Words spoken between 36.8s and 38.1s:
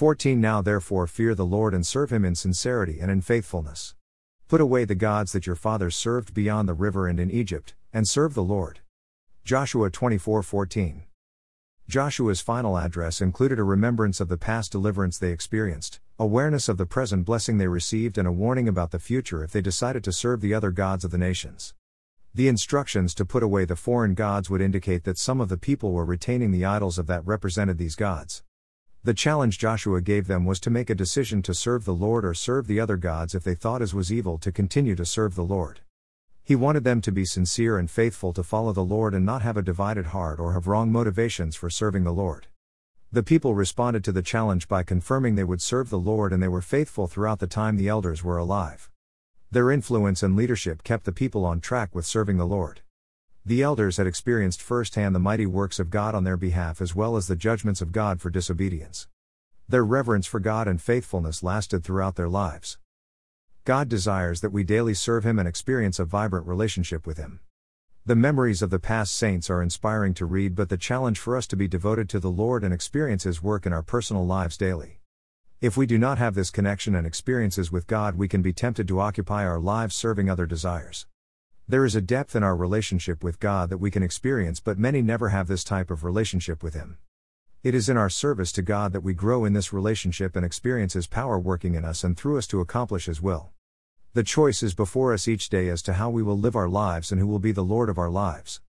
them to be sincere and